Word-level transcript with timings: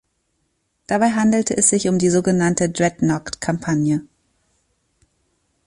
Dabei 0.87 1.11
handelte 1.11 1.55
es 1.55 1.69
sich 1.69 1.87
um 1.87 1.99
die 1.99 2.09
so 2.09 2.23
genannte 2.23 2.71
Dreadnought-Kampagne. 2.71 4.01